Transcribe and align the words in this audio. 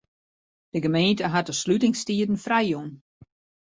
De 0.69 0.81
gemeente 0.83 1.23
hat 1.33 1.45
de 1.45 1.51
slutingstiden 1.61 2.37
frijjûn. 2.45 2.89